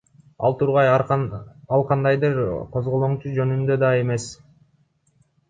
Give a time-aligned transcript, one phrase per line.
[0.47, 0.87] Ал тургай
[1.73, 2.41] ал кандайдыр
[2.77, 4.27] козголоңчу жөнүндө да эмес.